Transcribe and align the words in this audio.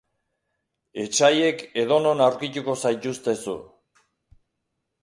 Etsaiek 1.03 1.61
edonon 1.83 2.25
aurkituko 2.29 2.77
zaituzte 2.87 3.39
zu. 3.47 3.57